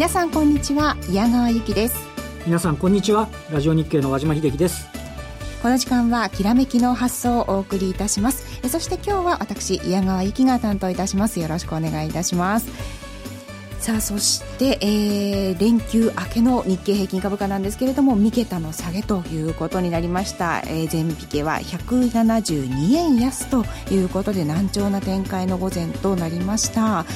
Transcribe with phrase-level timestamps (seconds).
[0.00, 1.94] 皆さんこんにちは矢川由紀です。
[2.46, 4.88] 皆さんこんにちはラジオ日経の和島秀樹です。
[5.60, 8.66] この時間はきらめきの発想をお送りいたします。
[8.70, 11.38] そして今日は私矢川由紀が担当いたします。
[11.38, 12.70] よろしくお願いいたします。
[13.80, 27.06] さあそして、えー、連休明けの日経平均株価なんですけれども三桁の下げということになりました、えー、全引けは172円安ということで難聴な展開の午前となりました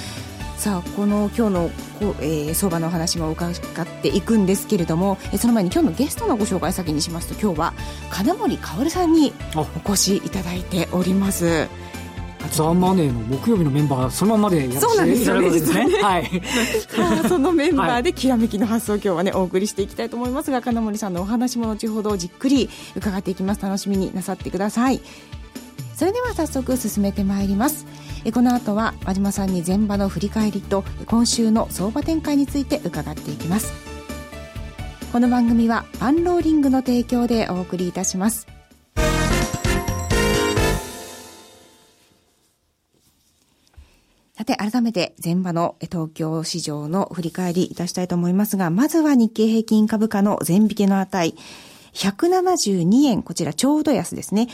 [0.57, 7.75] さあこの今日のこ、えー、相場の話も伺っていくんですけれども、えー、その前に今日のゲストのご紹介先にしますと今日は
[8.11, 11.69] 金森薫さんにお越しいただいております。
[12.51, 16.43] ザ・マネーの木曜日のメンバーそのままでやってそうなんですよねねはい
[17.27, 23.63] そのメンバーできらめきの発想を今日はねお送りしていきたいと思いますが金森さんのお話も後ほどじっくり伺っていきます。
[23.63, 25.01] 楽しみになさってください。
[25.95, 27.87] それでは早速進めてまいります
[28.33, 33.73] この後は和島さんに前場の振り返りと今週の相場展開について伺っていきます
[35.13, 38.47] この番組はパンローリングの提供でお送りいたします
[44.37, 51.35] さて、改めて前場の東京市場の振り返りいたしたいと思いますが、まずは日経平均株価の全引けの値、
[51.95, 54.49] 172円、こちらちょうど安ですね。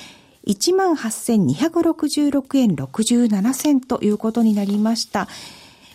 [0.46, 5.28] 18,266円67銭ということになりました。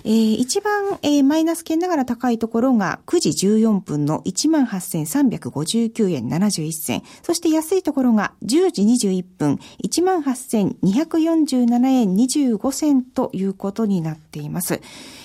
[0.07, 7.01] えー、一番、えー、マイナス圏ながら高いところが9時14分の18,359円71銭。
[7.23, 14.79] そして安いところが10時21分18,247円25銭ということになっています。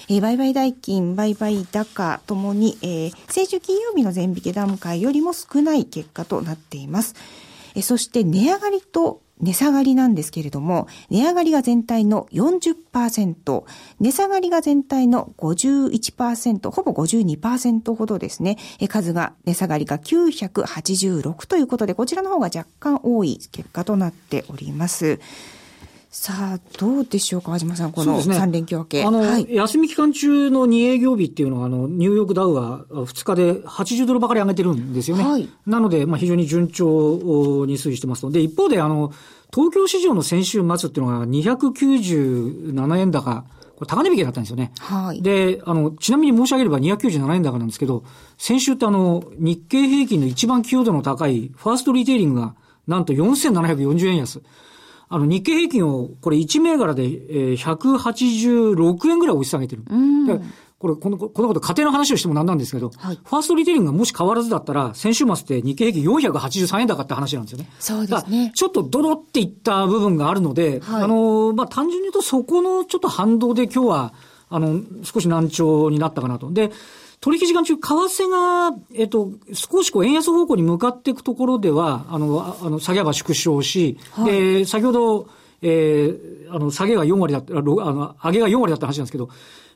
[0.09, 7.15] えー、売買代金、売買高ともに、えー、先週金曜日の全引け段階よりも少ない結果となっています。
[7.82, 13.64] そして値上がりと値下がりなんですけれども、値上がりが全体の40%、
[13.98, 18.58] 値下がりが全体の51%、ほぼ52%ほどですね。
[18.88, 25.20] 数が、値下がりが986ということで、こちらの方が若干多い結果となっております。
[26.12, 28.98] さあ、どうでしょうか、和島さん、この3連休明け。
[28.98, 35.22] ね、あの、はい、休み期間中の2営業日っていうのは、あの、ニューヨークダウは2日で80ドルばかり上げてるんですよね。
[35.22, 39.12] はい、なので、まあ、非常に順調に推移してますので、一方で、あの、
[39.54, 43.44] 東京市場の先週末っていうのが297円高、
[43.76, 44.72] これ高値引きだったんですよね。
[44.81, 45.22] はい。
[45.22, 48.03] で、あの、ちなみに申し上げれば297円高なんですけど、
[48.37, 52.56] 先週ってあの、日経平均の一番寄与度の高いファーストリテイリングが、
[52.88, 54.43] なんと4740円安。
[55.12, 59.82] あの、日経平均を、これ1銘柄で、えー、186円ぐらい押し下げてる。
[60.78, 67.69] これ、この、このこと家庭の話をしてもなんなんですけど、はい、ファーストリテイリングがもし変わらずだったら、先週末って日経平均483円高って話なんですよね。
[67.81, 68.53] そうですね。
[68.54, 74.15] ちょっとドロっていった部分があるので、はい、あの、まあ、単純に言うとそこのちょっと反動で今日は、
[74.49, 76.53] あの、少し難聴になったかなと。
[76.53, 76.70] で、
[77.20, 85.28] 取引時間中、為替が、えっと、少しこう、円安方向に向かっていくところでは、あの、あの、下げ幅縮小し、はい、で、先ほど、
[85.60, 89.28] えー、あの、下げが4割だった、あの、上げが4割だった話なんですけど、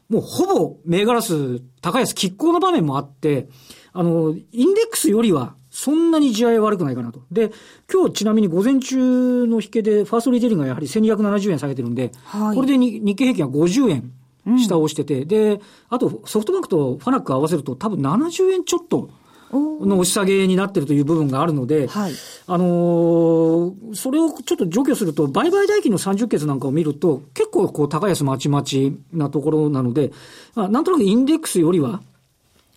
[0.08, 3.48] もうほぼ銘柄数高安拮抗の場面もあって、
[3.92, 7.22] あの、インデックスよりは、そんなに地合い悪くないかなと。
[7.30, 7.50] で、
[7.92, 14.12] 今日ちなみに午前中の引けで、ファーストリテイリングがやはり1270円下げてるんで、はい、これで日経平均は50円
[14.58, 19.10] 下をしてて、うん、で、あとソフトバンクとファナック合わせると多分70円ちょっと
[19.52, 22.12] の押し下げになってるという部分があるので、はい、
[22.46, 30.12] あのー、それをちょっと除去すると、売買代金の30決なんかを見ると、結構こう高安まちまちなところなので、
[30.54, 32.02] まあ、なんとなくインデックスよりは、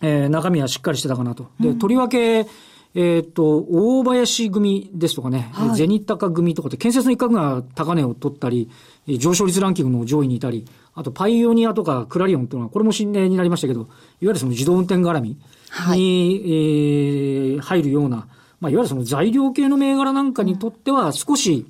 [0.00, 1.48] えー、中身はしっかりしてたかなと。
[1.58, 2.46] で、とりわけ、
[2.94, 8.70] えっ、ー、と、大林組ですとかね、はい、ゼニタカ組とかって建設の一角が高値を取ったり、
[9.16, 13.88] 上昇率ランキングの上位にいたり、あとパイオニアとかクラリオンっていうのは、これも新例になりましたけど、いわ
[14.20, 15.38] ゆるその自動運転絡みに、
[15.70, 18.28] はい、えー、入るような、
[18.60, 21.66] まあ、いわゆるその材料系の銘柄なんかにとっては少し、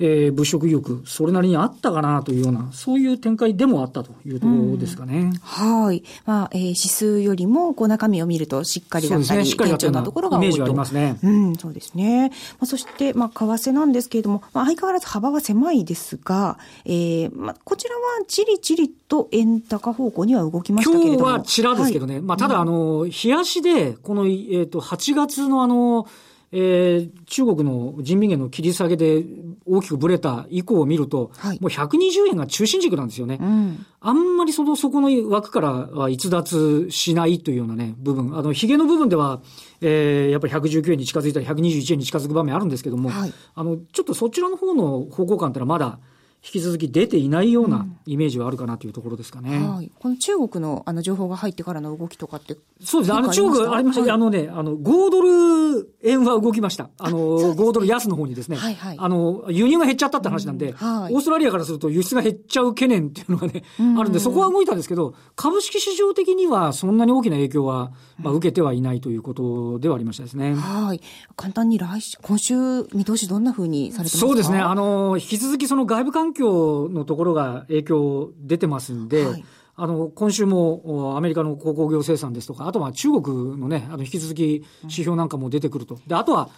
[0.00, 5.18] えー、物色意欲、それなりにあったかなというような、そういう展開でもあったというところですかね。
[5.18, 6.04] うん、はい。
[6.24, 10.56] まあ、えー、指数よりも、こう中身を見るとしっかりだったり、ね、堅調なところが多いと。
[10.56, 11.18] イメますね。
[11.22, 12.28] うん、そうですね。
[12.28, 21.18] まあ、そして、まあ、為替なんですけれども、まあ、相変わらず幅は狭いですが、えー、まあ、こちらはじりじりと円高方向には動きましたけれども。
[21.18, 22.14] 今日はちらですけどね。
[22.14, 26.06] はい、まあ、ただ、あの、冷やしで、この、えっ、ー、と、8月のあの、
[26.50, 29.22] えー、中国の人民元の切り下げで
[29.66, 33.38] 大きくぶれた以降を見ると、はい、もう120円が中心軸なんですよね。
[33.40, 38.36] うん、あんまりその、そこの枠からは逸脱しないというようなね、部分。
[38.36, 39.42] あの、髭の部分では、
[39.82, 45.98] えー、やっぱり119円に近づいたり、121円に近づく場面あるんですけども、はい、あの、ちょっとそちらの方の方向感ってのはまだ、
[46.42, 49.56] 引き続き出ていないようなイメージはあるかなというところですかね。
[49.56, 49.90] うん、はい。
[49.98, 52.56] この中国のあの情報が入ってからの動きとかって。
[52.80, 53.18] そうですね。
[53.18, 56.90] あの中国ありました、はい、あのね、あの、5ドル円は動きました。
[56.98, 58.56] あの、あ5ドル安の方にですね。
[58.56, 58.96] はいはい。
[58.98, 70.54] あの、輸入が減っちゃったって話なんで、うんはい、オーストラリアからすると輸出が減っちゃう懸念っていうのがね、うん、あるんで、そこは動いたんですけど、株式市場的にはそんなに大きな影響は、まあ、受けてはいないということではありましたですね。
[70.54, 71.00] はい。
[71.36, 72.54] 簡単に来週、今週
[72.94, 74.26] 見通しどんなふうにされてますか？
[74.26, 74.58] そうですね。
[74.58, 79.44] あの、引き続きその外部環境のところが影響出てますんで、はい
[79.80, 86.00] あの、今週もアメリカの鉱工業生産ですとか、あとは中国のね、あの、引き続き指標なんかも出てくると。
[86.08, 86.50] で、あとは、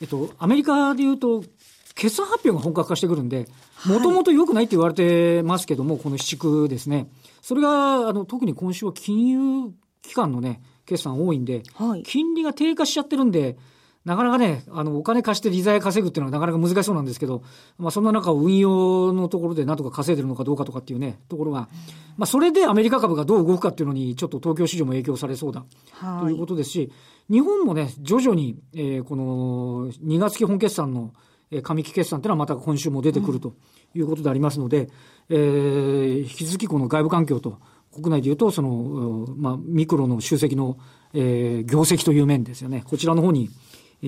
[0.00, 1.44] えっと、アメリカで言うと、
[1.94, 3.46] 決算発表が本格化してくるんで、
[3.86, 7.08] もともと良くないって言われてますけども、この市区ですね。
[7.42, 9.72] それが、あの、特に今週は金融
[10.02, 13.56] 機関のね、決算多いんで、はい、金利が低下しちゃってるんで、
[14.04, 17.42] なかなかね、あの、お金貸して利材稼ぐっていうのはなかなか難しそうなんですけど、
[17.78, 21.68] まあそんな中運用のところでなんとか稼いでるのかどうかとかっていうね、ところが、
[22.18, 25.64] まあそれでアメリカ株がどう動くかっていうのにちょっと東京市場も影響されそうだ、
[26.20, 26.92] ということですし、
[27.30, 31.14] 日本もね、徐々に、えー、この2月期本決算の
[31.50, 33.54] 上期決算っていうのはまた今週も出てくると
[33.94, 34.88] いうことでありますので、うん、
[35.30, 37.58] えー、引き続きこの外部環境と、
[37.94, 40.76] 国内でいうと、その、まあ、ミクロの集積の、
[41.14, 42.82] えー、業績という面ですよね。
[42.84, 43.50] こちらの方に、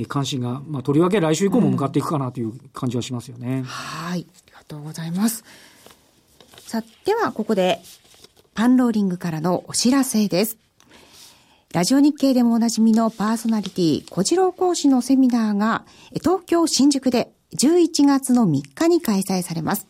[0.09, 3.59] 関心が、まあ、とりわけ来週以降も向かっていくかなという感じはしますよね。
[3.59, 4.27] うん、はい。
[4.29, 5.45] ありがとうございます。
[6.59, 7.81] さあ、では、ここで、
[8.55, 10.57] パンローリングからのお知らせです。
[11.73, 15.85] ラジオ日経でもおなじみのパーソナリティ、小次郎講師のセミナーが、
[16.15, 19.87] 東京新宿で11月の3日に開催されます。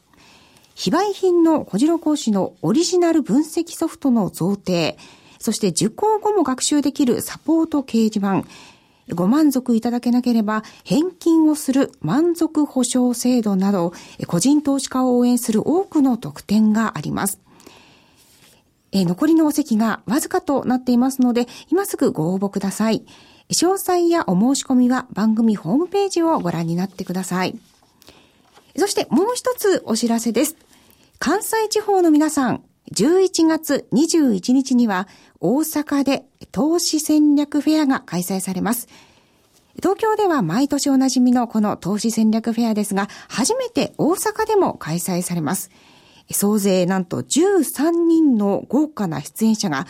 [0.75, 4.97] 非売品の小次郎講師のオリジナル分析ソフトの贈呈、
[5.39, 8.45] そして受講後も学習できるサポート掲示板、
[9.15, 13.93] ご満足いただけなければ返金をする満足保証制度など、
[14.27, 17.41] 個人投資家を応援する多くの特典があります。
[18.93, 23.05] え残りのお席がわずかとなっていますので、今すぐご応募ください。
[23.51, 27.57] 詳細やお申し込みは番組ホームページをご覧になってください。
[28.77, 30.57] そしてもう一つお知らせです。
[31.19, 32.65] 関西地方の皆さん、
[32.95, 35.09] 11月21日には
[35.41, 38.89] 大阪で投資戦略フェアが開催されます。
[39.77, 45.71] 東京では毎年おなじみのこの投資戦略フェアですが、初めて大阪でも開催されます。
[46.31, 49.87] 総勢なんと13人の豪華な出演者が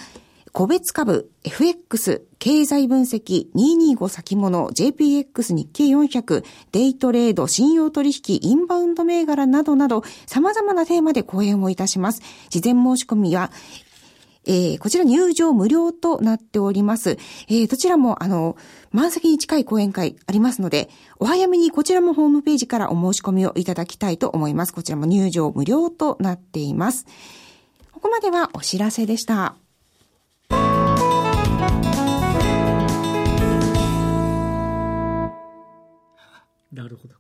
[0.56, 12.23] 個別株、FX、経済分析、225先物、JPX 日経400、デイトレード、信用取引、インバウンド銘柄などなど、様々なテーマで講演をいたします。
[12.49, 13.50] 事前申し込みは、
[14.47, 17.19] えー、こちら入場無料となっております。
[17.49, 18.56] えー、どちらも、あの、
[18.93, 20.88] 満席に近い講演会ありますので、
[21.19, 24.73] お早めにこちらもホームページからお申し込みをいただきたいと思います。
[24.73, 27.05] こちらも入場無料となっています。
[27.93, 29.56] ここまではお知らせでした。
[36.76, 37.14] なるほど。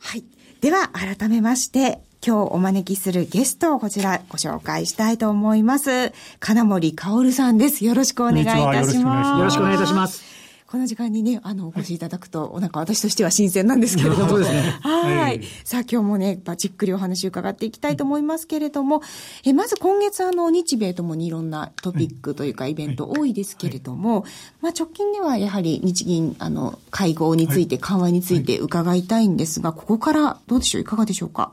[0.00, 0.24] はい。
[0.62, 6.12] では、改めまして、今日お招きするゲストをこちらご紹介したいと思います。
[6.40, 7.84] 金森薫さんです。
[7.84, 9.38] よろしくお願いいたします。
[9.38, 10.37] よろしくお願いいたします。
[10.70, 14.28] この時間にね、あの、お越しいただくと、なんか私としては新鮮なんですけれども。
[14.28, 14.76] そうですね。
[14.82, 15.40] はい。
[15.64, 19.00] さあ、今日もね、じっくりお話伺っていきたいと思いますけれども、
[19.44, 24.26] え、まず今月、あの、日米ともにいろんなトピックというか、イベント多いですけれども、
[24.60, 30.82] まあ、直近ではやはり日銀、あの、会合について、緩和について伺いたいんですが、ここからどうでしょう？
[30.82, 31.52] いかがでしょうか？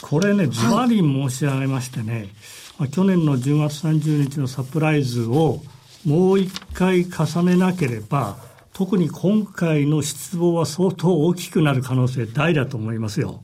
[0.00, 2.28] これね、ずばり申し上げましてね、
[2.78, 5.60] まあ、去年の10月30日のサプライズを
[6.08, 8.38] もう一回重ねなければ、
[8.72, 13.42] 特に今回の失望は相当大きくなる可能性大だと思いますよ。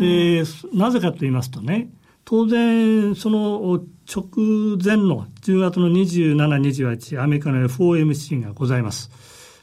[0.00, 1.90] で、なぜかと言いますとね、
[2.24, 9.10] 当然、その直前の10月の27、28、アメリカの FOMC がございます。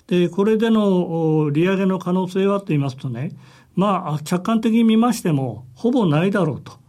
[0.06, 3.32] で、これでの利上げの可能性はと言いますとね、
[3.74, 6.81] まあ、客観的に見ましても、ほぼないだろうと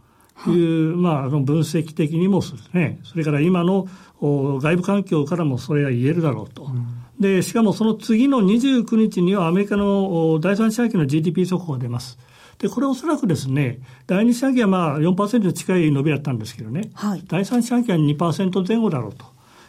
[0.51, 3.87] いう、まあ、分析的にもですね、それから今の
[4.21, 6.63] 外部環境からもそれは言えるだろうと。
[6.63, 12.17] うんで、しかもその次の29日にはアメリカの第三四半期の GDP 速報が出ます。
[12.59, 19.25] で、これおそらくですね、第二四半期はまあ4%に近い伸びだったんですけどね、はい、第三四半期は2%前後だろうと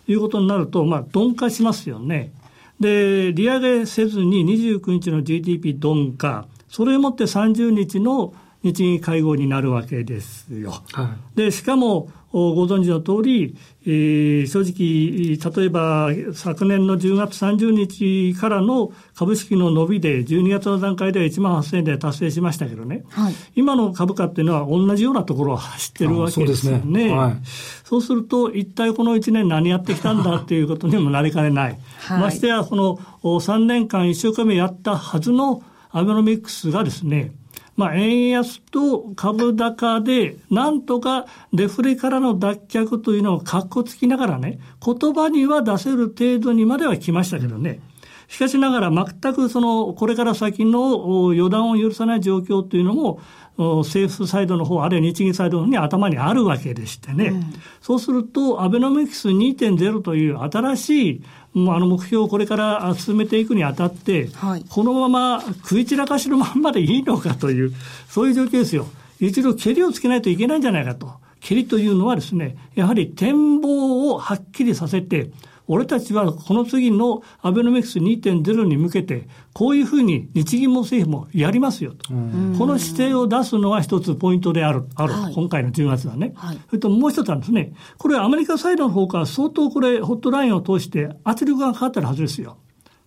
[0.08, 2.32] いうことになると、まあ鈍化しますよね。
[2.80, 10.82] で、利上げせずに29日の GDP 鈍化、それをもって30日の日銀会合になるわけですよ。
[10.92, 13.56] はい、で、しかも、ご存知の通り、
[13.86, 26.80] えー、正直、例えば昨年の10月30日からの株式の伸びで、12月の段階では1万8000円で達成しましたけどね、はい、今の株価っていうのは同じようなところを走ってるわけですよね。
[26.82, 27.36] そうねはい、
[27.84, 31.78] そうすると、一体この1年何やってきたんだっていうことにもなりかねない。
[31.98, 37.32] はい、ましてや、この3年間一生懸命やったはずのアベノミクスがですね、
[37.76, 47.80] まあ、円安と株高で、なんとかデフレからの脱却というのをかっこつきながらね、言葉には出せる程度にまでは来ましたけどね。
[48.28, 53.20] しかしながら全くその、これから先の予断を許さない状況というのも、
[53.56, 57.26] 政府サイドの方、あるいは日銀サイドの方に頭にあるわけでしてね。
[57.26, 61.22] うん、そうすると、アベノミクス2.0という新しい
[61.56, 67.72] あの目標をこれから進めていくにあたって、はい、このまま食い散らかしのまんまでいいのかという、
[68.08, 68.86] そういう状況ですよ。
[69.20, 71.12] 一度、蹴りをつけないといけないんじゃないかと。
[71.40, 75.30] 蹴りというのはですね、やはり展望をはっきりさせて、
[75.66, 82.10] 俺たちはこの次のアベノミクス2.0に向けて、こういうふうに日銀も政府もやりますよと。
[82.10, 86.32] この姿勢を出すのは一つポイントである、ある、はい、今回の10月はね。
[86.36, 92.58] はい、それともう一つはですね、これはアメリカサイドの方から相当これ、ホットラインを通して圧力がかかってるはずですよ。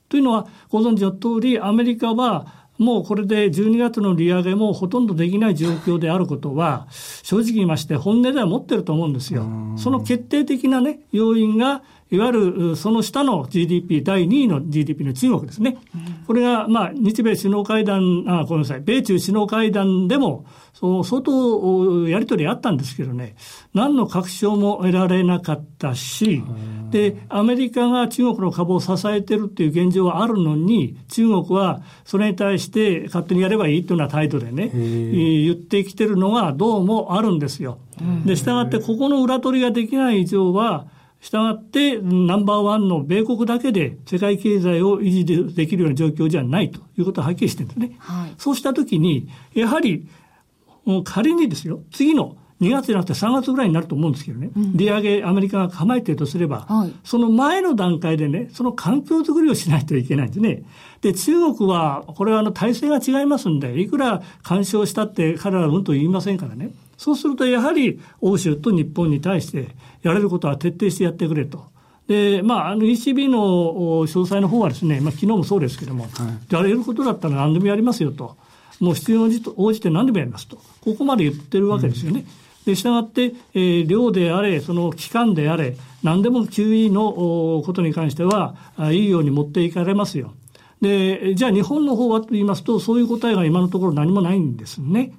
[0.09, 6.87] というのは、ご存知の通り、アメリカは、もうこれで12月の利上げもほとんどできない状況であることは、
[7.23, 9.45] 正直言いまして本音では持ってると思うんですよ。
[9.77, 15.77] その決定的なね、要因が、いわゆるその下の GDP、第2位の GDP の中国ですね。
[16.25, 23.35] これが、まあ、日米首脳会談、あ、ごめんなさい、米中首脳会談でも、そう相当やり取りあったんですけどね、
[23.73, 26.43] 何の確証も得られなかったし、
[26.91, 37.79] で、アメリカが中国の株を支えてるっていう現状はあるのに、中国はそれに対して勝手にやればいいというような態度でね、言ってきてるのがどうもあるんですよ。
[38.25, 40.85] で、したがってここの裏取りができない以上は、
[41.27, 47.96] したがって、ナンバーワンの米国だけで世界経済を維持できるような状況じゃないということははっきりしてるんですね。
[48.00, 50.07] はい、そうしたときに、やはり、
[51.03, 60.63] 仮にですよ、次の2月じゃなくて3月ぐらいになると思うんですけどね、うん、利上げ、アメリカが構えているとすれば、はい、その前の段階でね、その環境づくりをしないといけないんですね。
[61.01, 66.72] で、中国は、これはあの体制が違いますんで、いくら干渉したって彼らはうんと言いませんからね。
[66.98, 69.70] そうするとやはり欧州と日本に対して
[70.01, 71.66] やれることは徹底してやってくれと。
[72.08, 76.10] で、まあ、あの ECB の詳細の方はですね、まあ、昨日もそうですけども、は
[76.50, 78.38] い、やれることだったら何でもやりますよと。
[78.80, 80.58] もう必要に応じて何でもやりますと。
[80.82, 82.22] ここまで言ってるわけですよね。
[82.22, 82.25] うん、
[82.66, 88.56] で、したがって、えー、量であれ、その期間であれ、何でも QE のことに関しては、
[88.92, 90.34] いいように持っていかれますよ。
[90.80, 95.13] で、じゃあ日本の方はと言いますと、そういう答えが今のところ何もないんですね。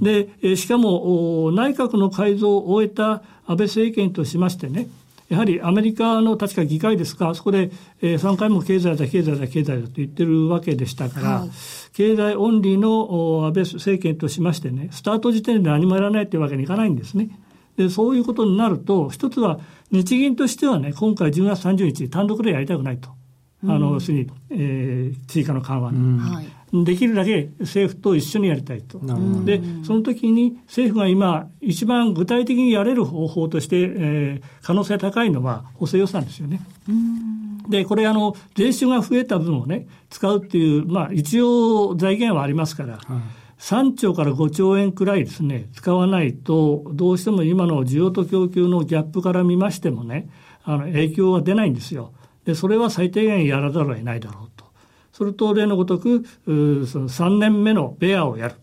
[0.00, 4.88] で、しかも内閣の改造を終えた安倍政権としましてね、
[5.28, 7.70] やはりアメリカの確か議会ですか、そこで、
[8.00, 11.50] えー、3回も経済だ、経済だ、経済だと言ってるわけでしたから、はい、
[11.92, 17.30] 経済オンリーの安倍政権としましてね、スタート時点で何もやらないというわけにいかないんですね。
[17.76, 23.10] で、そういうことになると、一つは日銀としてはね、今回10月30日単独でやりたくないと。
[23.64, 26.20] あの、要するに、えー、追加の緩和、うん、
[26.72, 29.00] できるだけ政府と一緒にやりたいと。
[29.44, 36.60] で、その時に政府が今、一番具体的にやれる方法として、えー、可能性高いのは補正予算ですよね。
[37.68, 43.02] で、これ、あの、税収が増えた分をね、使うっていう、まあ、一応財源はありますから、はい
[43.58, 50.28] 3兆から5兆円くらいですね、使わないと、どうしても今の需要と供給のギャップから見ましてもね、
[50.62, 52.12] あの影響は出ないんですよ。
[52.44, 54.57] でそれは最低限やらざるを得ないだろうと。
[55.18, 58.54] それと例のごとく、その3年目のベアをやる。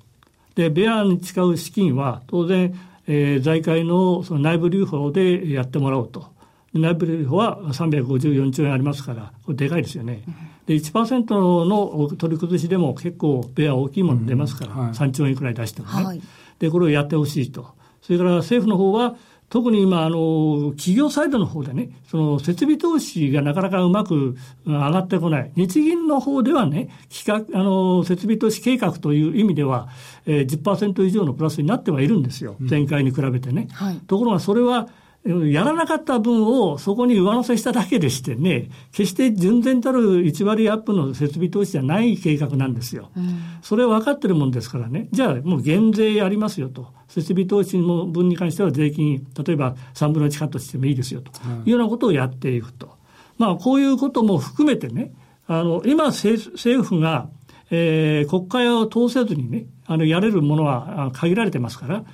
[0.55, 2.73] で、ベアに使う資金は当然、
[3.07, 6.33] えー、財界のその内部留保でやってもらおうと。
[6.73, 10.23] 内部留保は354兆円ありますから、これでかいですよね。
[10.65, 16.21] で、1%の取り崩しでも結構ベア大きいもの出ますから、うんはい、3兆円くらい出してもね、はい。
[16.59, 17.67] で、これをやってほしいと。
[18.01, 19.17] それから政府の方は、
[19.55, 24.35] 特に今、あの、企業サイドの方でね、その設備投資がなかなかうまく
[24.65, 25.51] 上がってこない。
[25.55, 29.87] 日銀の方ではね、企画、あの、設備投資計画という意味では、
[30.25, 32.57] えー、10%以上のプラスになってはいるんですよ。
[32.59, 33.69] 前回に比べてね。
[33.71, 34.89] はい、ところがそれは、
[35.23, 43.09] やらなかった分をそこに上乗せしただけでしてね、決して純然たる1割アップの設備投資じゃない計画なんですよ。
[43.15, 46.93] うん、それは分かってるもんですからね、じゃあもう減税やりますよと。
[47.15, 51.31] 設備投資の分に関しては税金、例えば3分の1カットしてもいいですよと
[51.65, 52.95] いうようなことをやっていくと。
[53.37, 55.13] まあこういうことも含めてね、
[55.47, 57.29] あの、今政府が
[57.71, 62.05] えー、国会を通せずにね、あの、やれるものは限られてますから、うん、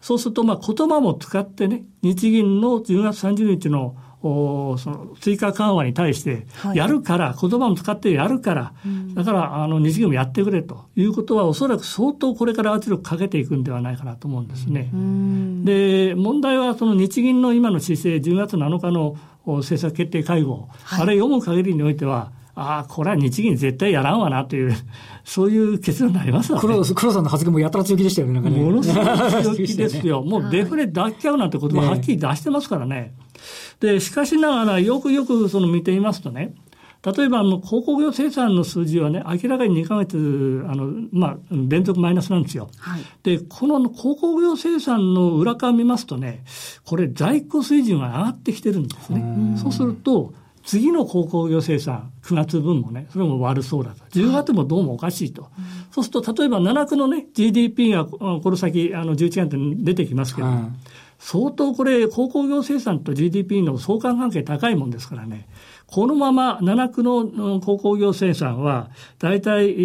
[0.00, 14.90] そうすると、まあ、言葉も使ってね、日銀の10月30日のおその追加緩和に対して、やるから、はい、言葉も使ってやるから、うん、だからあの日銀もやってくれということは、おそらく相当これから圧力かけていくんではないかなと思うんですね。
[14.92, 24.74] うん、で、問題はその日銀の今の姿勢、10月7日の政策決定会合、はい、あれ読む限りにおいては、ああ、これは日銀絶対やらんわなという、
[25.24, 28.62] そういう結論になりますわ、ね、黒黒さんの発言もやたら強気でしたよね、なんかね。
[28.62, 29.04] ものすごい
[29.56, 30.22] 強気ですよ。
[30.26, 33.14] もうデフレ脱却なんて言葉はっきり出してますからね。
[33.80, 36.54] で、しかしながら、よくよくその見ていますとね、
[37.02, 42.68] 例えば、あの、鉱工業生産の数字はね、明らかに2ヶ月、あの、まあ、連続マイナスなんですよ。
[42.78, 46.44] はい、で、この鉱工業生産の裏側見ますとね、
[46.84, 49.56] これ在庫水準が上がってきてるんですね。
[49.56, 54.04] そうすると、次の鉱工業生産、9月分もね、それも悪そうだと。
[54.10, 55.44] 10月もどうもおかしいと。
[55.44, 55.52] はい、
[55.90, 60.89] そうすると、例えば7区のね、GDP がこの先、あの、11月に出てきますけど、はい
[61.20, 65.46] 相当これ、鉱工業生産と GDP の相関関係高いもんですからね、
[65.86, 69.76] このまま7区の鉱工業生産は、大体、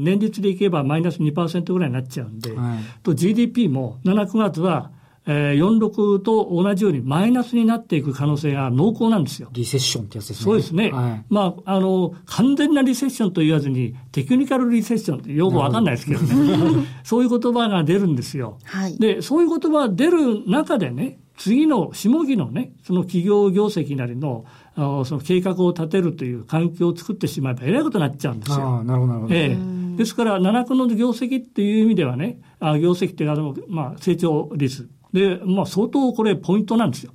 [0.00, 4.90] 年率でいけばマイナス2%ぐらいになっちゃうんで、はい、と GDP も7、9月は
[5.32, 9.48] えー、46と同じようにマイナスになっていく可能性が濃厚なんですよ。
[9.52, 10.44] リセッションってやつですね。
[10.44, 10.90] そうですね。
[10.90, 16.84] はい、まあ、あの、完全なリセッションと言わずに、テクニカルリセッションってよくわかんないですけどね。
[17.04, 18.58] そういう言葉が出るんですよ。
[18.64, 24.44] はい、で、そういう言葉が出る中でね、次の下期のね、その企業業績なりの、
[24.74, 28.78] あその計画を立てるという環境を作ってしまえばえらいことになっちゃうんですよ。
[28.80, 29.34] あなるほど、なるほど。
[29.34, 29.96] ええ。
[29.96, 34.90] ですから、七区の業績っていう意味ではね、あ業績っていうのは、まあ、成長率。
[35.12, 37.12] で、まあ、相当これポイントなんですよ。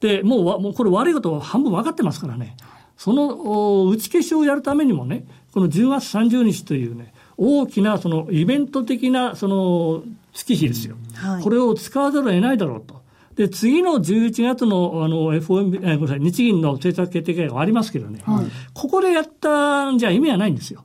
[0.00, 2.56] で、もう、もうこれ悪いこと半分分かってますからね。
[2.96, 10.02] その打ち消しをやるためにもね、この10月30日というね、大きなそのイベント的なその
[10.32, 10.96] 月日ですよ。
[11.14, 13.02] はい、これを使わざるを得ないだろうと。
[13.36, 20.84] で、次の11月のあの FOMC、えごめんなさい、日銀の政策決定会がありますけどね、はい、ここでやったんじゃ意味はないんですよ。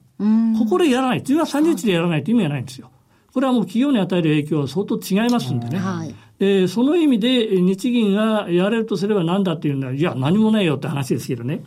[0.60, 1.22] ここでやらない。
[1.24, 2.92] 10月30日でやらないと意味はないんですよ。
[3.34, 5.80] これはもう企業に与える影響は相当違いますんでね。
[5.80, 11.64] はい、で、その意味で日銀がやれるとすれば何だっていうのは、いや、何もないよって話ですけどね。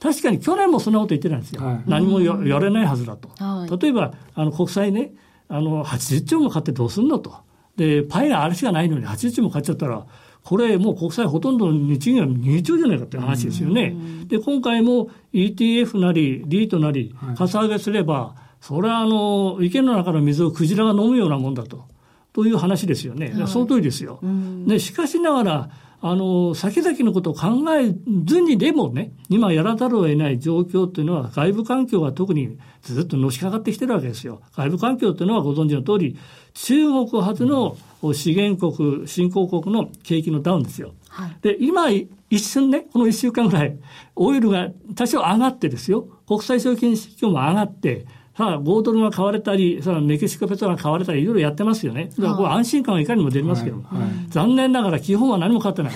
[0.00, 1.64] 確かに去年もそんなこと言ってたんですよ。
[1.64, 3.30] はい、何もやれないはずだと。
[3.42, 5.12] はい、例えば、あの、国債ね、
[5.48, 7.34] あの、80兆も買ってどうすんのと。
[7.76, 10.06] で、パイがあれしかないのに80兆も買っちゃったら、
[10.44, 13.94] これもう国債ほとんどの日銀は2兆じゃないかって話ですよね。
[14.26, 21.84] で、今回も ETF なり、リートなり、かさ上げすれば、それはあの、池の中の水をクジラが飲むようなもんだと。
[22.32, 23.32] という話ですよね。
[23.36, 24.20] はい、その通りですよ。
[24.66, 25.70] で、しかしながら、
[26.00, 27.92] あの、先々のことを考え
[28.24, 34.40] ずにでもね、今やらざるを得ない状況っていうのは、外部環境が特にずっとのしかかってきてるわけですよ。
[34.56, 36.16] 外部環境っていうのはご存知の通り、
[36.54, 37.76] 中国発の
[38.14, 40.94] 資源国、新興国の景気のダウンですよ。
[41.08, 43.76] はい、で、今、一瞬ね、この一週間ぐらい、
[44.16, 52.10] オイルが多少上がってですよ、国際証券市況も上がって、さあ、5ドルが買われたり、さあ、メキシコペソが買われたり、いろいろやってますよね。
[52.16, 55.92] だからこれ安心感はいかにも出ますけど、はいはい、残念ながら基本は何も変わってない。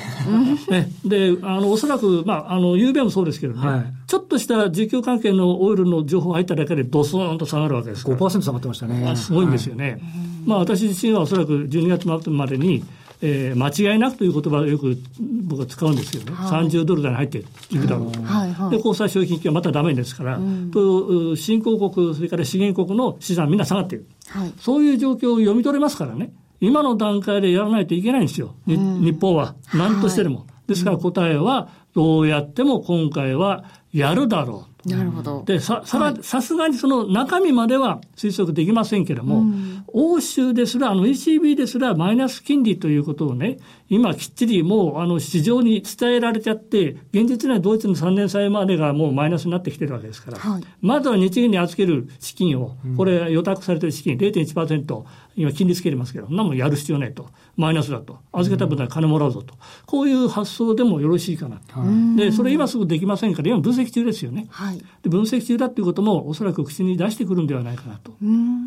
[0.70, 8.16] ね、で、あの、おそらく、まあ、あの、ゆうべもそうですけどね、はい、ちょっとした需給関係のオイルの情報が入っただけでドスーンと下がるわけですから。
[8.18, 9.16] 5%下がってましたね。
[9.16, 10.00] すごいんですよね。
[10.44, 12.84] まあ、私自身はおそらく12月末までに、
[13.22, 14.96] えー、間違いなくという言葉をよく
[15.44, 17.44] 僕は使うんですけどね、はい、30ドル台に入ってい
[17.78, 30.40] くだろうと、はいはい、で国際商品金はまただめですから、うん、と新興国、それから資源国の資産、みんな下がっている、はい、そういう状況を読み取れますからね、今の段階でやらないといけないんですよ、うん、日本は、なんとしてでも。
[30.40, 34.75] はい、ですから答えは、どうやっても今回はやるだろう。
[34.86, 35.42] なるほど。
[35.44, 57.28] で、さ、さら、さすがにその中身までは推測できませんけれども、うん、欧州ですら、あの ECB ですらマイナス金利ということをね、今きっちりもうあの市場に伝えられちゃって、現実にはドイツの3年債までがもうマイナスになってきてるわけですから、はい、まずは日銀に預ける資金を、これ予託されてる資金0.1%、今金利つけてますけど、何もやる必要ないと。
[57.56, 58.18] マイナスだと。
[58.32, 59.54] 預けた分は金もらうぞと。
[59.86, 61.80] こういう発想でもよろしいかなと。
[62.16, 64.46] で、それ今すぐできませんから、今分析中ですよね。
[64.50, 68.12] はい、で分析中だっていうことも、おそらく口に出してくるんではないかなと。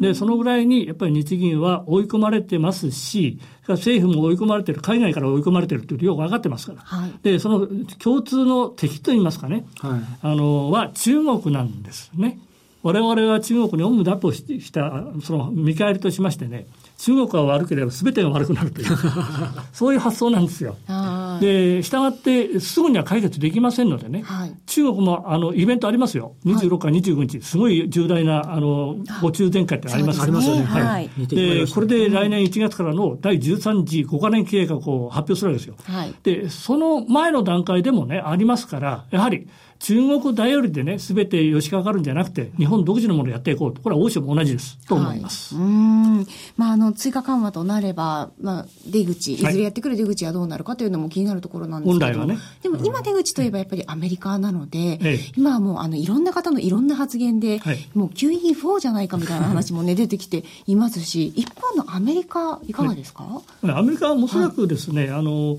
[0.02, 6.80] で、そのぐらいに、やっぱり日銀は追い込まれてますし、政府も追い込まれてる、海外から追い込まれてるというよく分かってますから。
[6.82, 7.68] はい、で、その
[8.00, 12.40] 共通の敵といいますかね、はい、あの、は中国なんですね。
[12.82, 16.66] 我々は中国にオムだとした、その見返りとしましてね、
[16.98, 18.88] 中国が悪ければ全てが悪くなるという、
[19.74, 20.78] そういう発想なんですよ。
[20.88, 26.36] はい、で、したがって、すぐには解決できませんのでね、はい、中国もあのイベントありますよ。
[26.46, 30.64] 26日、25日、すごい重大なあのご中全会ってありますありますよね。
[30.64, 31.10] はい。
[31.28, 35.76] で、これで来年1月からの第13次5カ年計画を発表するわけですよ。
[35.84, 39.48] はい、で、その前の段階でもね、ありますから、やはり、
[39.80, 43.82] 中国頼りでね、すべてよしかかるんじゃなくて、日本独自のものをやっていこうと。
[43.82, 44.78] これは欧州も同じです。
[44.88, 45.56] と思います。
[45.56, 46.28] はい、うん。
[46.58, 52.38] まあ、あの、追加緩和となれば、まあ、出口、いずれやってくる出口はどうなるかというのも気になるところなんですけど、本来はね。
[52.62, 65.58] でも今出口といえばやっぱりアメリカなので、ええ、今はもう、あの、いろんな方のいろんな発言で、はい、もう QE4 じゃないかみたいな話もね、出てきていますし、一方のアメリカ、いかがですか、はい、アメリカはおそらくですね、あの、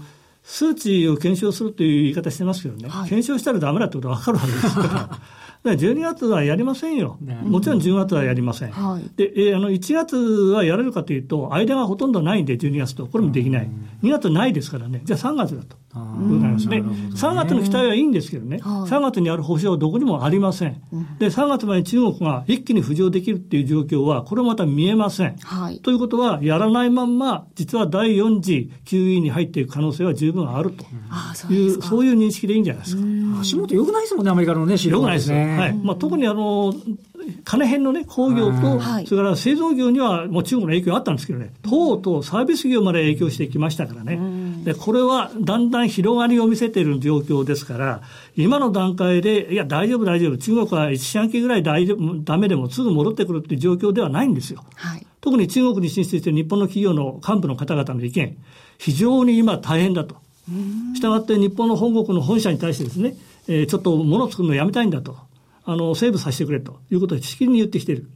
[0.51, 5.19] 数値を検証するという言い方してますけどね、はい、検証したらだめだってことが分かるわけです から。
[5.63, 7.19] だ12月はやりませんよ。
[7.43, 8.71] もちろん10月はやりません。
[8.71, 13.07] はい、で、えー、あの、1月はやれるかというと、間がほとんどないんで、12月と。
[13.07, 13.71] これもできない。
[14.03, 15.03] 2月ないですからね。
[15.05, 15.77] じゃあ3月だと。
[15.93, 16.79] ございますね。
[16.79, 20.81] 3月の期待はいいんですけどね、はい、3月にある保証はどこにもありません。
[21.19, 25.37] で、3月まで中国が一気に浮上できるっていう状況は、これまた見えません。
[25.39, 30.85] はい、ということは、やらないまんま、実は第4次 QE に入っていく可能性は十分あると
[31.53, 33.03] いう、そういう認識でいいんじゃないですか。
[33.41, 35.59] 足元良くないですもんね、アメリカのね、市場、ね、良くないですね。
[35.59, 35.75] はい。
[35.75, 36.73] まあ、特にあの、
[37.45, 44.19] 金編のね、工業と、それから製造業にはもう中国の影響あったんですけどね、とうとうサービス業まで影響してきましたからね。
[44.65, 48.03] で、これはだんだん広がりを見せている状況ですから、
[48.37, 54.65] 今の段階で、いや、大丈夫、大丈夫、中国は一四半期ぐらい大丈夫、ダメでもすぐ戻ってくるっていう状況ではないんですよ。
[54.77, 58.37] はい、特に中国に進出している日本の企業の幹部の方々の意見、
[58.79, 60.17] 非常に今大変だと。
[60.95, 63.15] したがって日本の本国の本社に対してですね、
[63.47, 65.17] えー、ちょっと物を作るのやめたいんだと。
[65.65, 68.11] あの、セーブさせてくれということをしきりに言ってきている。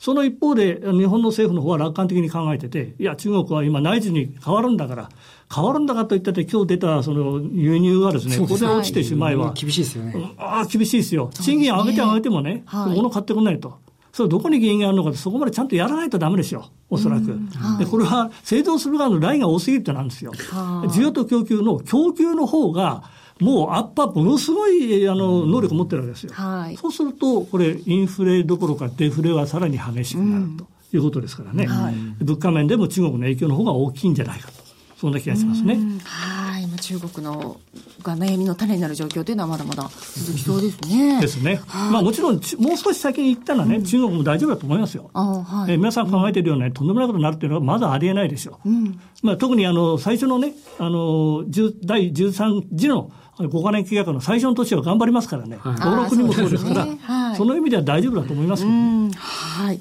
[0.00, 5.10] その一方で、日本の政府の方は楽観的に考えてて、いや、中国は今内需に変わるんだから、
[5.54, 10.32] 変わるんだかと言ったって、今日出たその輸入はですね、ここで落ちてしまえば、厳しいですよね。
[10.38, 11.28] ああ、厳しいですよ。
[11.34, 13.78] 賃金上げて上げてもね、物買ってこないと。
[14.12, 16.70] それどこに原因があるのかそこまでちゃんとやらないとダメですよ。
[16.88, 17.38] おそらく。
[17.78, 20.32] で、これは製造する側のラインが多すぎるってなんですよ。
[20.32, 23.04] 需要と供給の供給の方が、
[23.40, 34.54] もうアッパーものすごいあの能力を持ってるわけですよ、はい、そうすると、これ、インフレどころかデフレはさらに激しくなるということですからね、うんはい、物価面でも中国の影響の方が大きいんじゃないかと、
[34.98, 35.74] そんな気がしますね。
[36.04, 36.49] はい
[36.90, 37.60] 中国の
[38.02, 41.20] が悩みの種になる状況というのはまだまだ続きそうですね。
[41.20, 41.60] ですね。
[41.92, 42.40] まあもちろん、もう
[42.76, 45.08] 少し先に行ったらね、うん、中国も大丈夫だと思いますよ。
[45.14, 48.68] はい、え皆さん考えているような、ね、とんでもないことになるというのはまだありえないでしょう。
[48.68, 51.44] うん、まあ特にあの、最初のね、あの、
[51.84, 56.98] 第13次の5か年契約の最初の年は頑張りますからね、登録にもそうですから、そ、ね。
[57.02, 59.80] はい、その意味では大丈夫だと思いますけど、ね、はい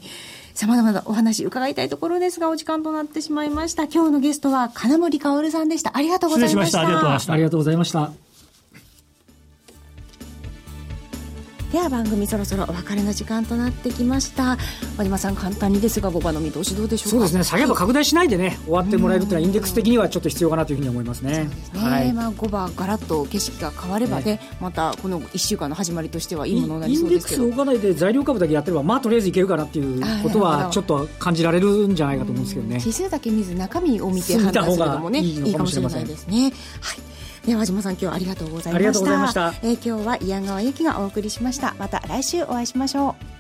[0.60, 3.84] さまざまなお話伺いたいところですが、お時間となってしまいました。
[3.84, 5.96] 今日のゲストは金森薫さんでした。
[5.96, 6.82] ありがとうございました。
[6.82, 7.34] ありがとうございました。
[7.34, 8.29] ありがとうございました。
[11.72, 14.58] では番組そろそろお別れの時間となってきました。
[14.98, 17.10] 和島さん簡単にですが5番の見通しどうでしょうか？
[17.12, 17.44] そうですね。
[17.44, 21.36] 下げ幅拡大しないでね終わってもらえるというのはインデックス的にはちょっと必要かなというふうに思いますね。
[21.36, 27.44] そうですね、はい、まあ、5番ガラッと景色が変わればね、ね、またこの1週間の始まりとしてはいいものになりそうですけど。
[27.44, 32.78] インデックス動かないで材料株だけやってればまあとりあえずいけるかなっていうことはちょっと感じられるんじゃないかと思うんですけどね。
[32.80, 36.52] 指数だけ見ず中身を見て判断するのもねいいかもしれないですね。
[36.82, 37.00] はい
[37.50, 38.76] では和島さん今日ありがとうございました。
[38.76, 41.76] ありがとうございました、えー、今日は矢川由紀がお送りしました。
[41.80, 43.40] また来週お会いしましょう。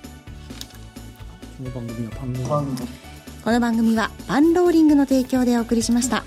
[3.44, 6.24] この番組はパンローリングの提供でお送りしました